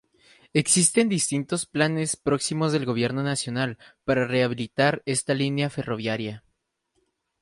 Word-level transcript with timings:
Existen 0.55 1.09
distintos 1.09 1.67
planes 1.67 2.15
próximos 2.17 2.71
del 2.71 2.85
Gobierno 2.87 3.21
Nacional 3.21 3.77
para 4.03 4.25
rehabilitar 4.25 5.03
esta 5.05 5.35
línea 5.35 5.69
ferroviaria. 5.69 6.43